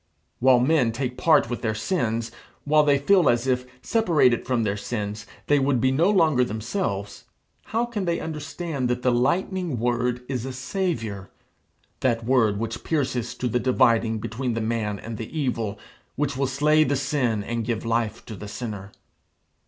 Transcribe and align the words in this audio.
While 0.39 0.59
men 0.59 0.91
take 0.91 1.15
part 1.15 1.47
with 1.47 1.61
their 1.61 1.75
sins, 1.75 2.31
while 2.65 2.81
they 2.83 2.97
feel 2.97 3.29
as 3.29 3.45
if, 3.45 3.67
separated 3.83 4.47
from 4.47 4.63
their 4.63 4.75
sins, 4.75 5.27
they 5.45 5.59
would 5.59 5.79
be 5.79 5.91
no 5.91 6.09
longer 6.09 6.43
themselves, 6.43 7.25
how 7.65 7.85
can 7.85 8.05
they 8.05 8.19
understand 8.19 8.89
that 8.89 9.03
the 9.03 9.11
lightning 9.11 9.77
word 9.77 10.23
is 10.27 10.43
a 10.43 10.53
Saviour 10.53 11.29
that 11.99 12.25
word 12.25 12.57
which 12.57 12.83
pierces 12.83 13.35
to 13.35 13.47
the 13.47 13.59
dividing 13.59 14.17
between 14.17 14.55
the 14.55 14.59
man 14.59 14.97
and 14.97 15.17
the 15.19 15.39
evil, 15.39 15.77
which 16.15 16.35
will 16.35 16.47
slay 16.47 16.83
the 16.83 16.95
sin 16.95 17.43
and 17.43 17.63
give 17.63 17.85
life 17.85 18.25
to 18.25 18.35
the 18.35 18.47
sinner? 18.47 18.91